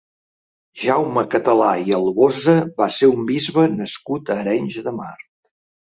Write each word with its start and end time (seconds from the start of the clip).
Jaume 0.83 1.23
Català 1.35 1.67
i 1.89 1.93
Albosa 1.99 2.55
va 2.81 2.89
ser 2.97 3.13
un 3.15 3.27
bisbe 3.31 3.67
nascut 3.75 4.33
a 4.37 4.43
Arenys 4.47 4.81
de 4.89 4.99
Mar. 5.03 5.15